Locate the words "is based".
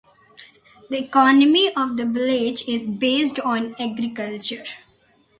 2.67-3.39